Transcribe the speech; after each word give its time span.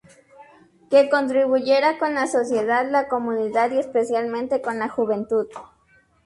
Que 0.89 1.11
contribuyera 1.11 1.99
con 1.99 2.15
la 2.15 2.25
sociedad, 2.25 2.89
la 2.89 3.07
comunidad 3.07 3.69
y 3.69 3.77
especialmente 3.77 4.59
con 4.59 4.79
la 4.79 4.89
juventud. 4.89 5.45